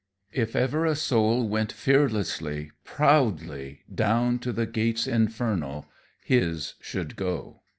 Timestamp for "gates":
4.65-5.05